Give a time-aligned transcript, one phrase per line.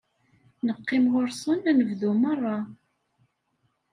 [0.67, 2.57] Neqqim ɣur-sen anebdu merra.